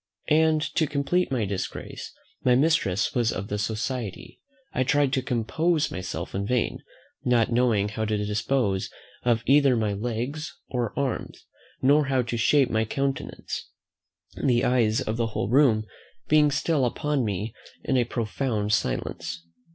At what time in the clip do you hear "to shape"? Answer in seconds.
12.23-12.71